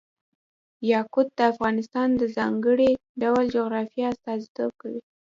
یاقوت 0.91 1.27
د 1.37 1.39
افغانستان 1.51 2.09
د 2.15 2.21
ځانګړي 2.37 2.91
ډول 3.21 3.45
جغرافیه 3.55 4.07
استازیتوب 4.13 4.71
کوي. 4.81 5.01